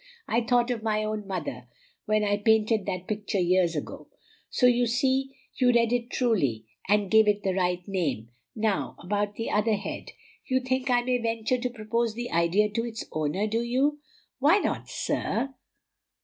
[0.27, 1.67] I thought of my own mother
[2.05, 4.07] when I painted that picture years ago;
[4.49, 8.29] so you see you read it truly, and gave it the right name.
[8.55, 12.83] Now, about the other head; you think I may venture to propose the idea to
[12.83, 13.99] its owner, do you?"
[14.39, 15.53] "Why not, sir?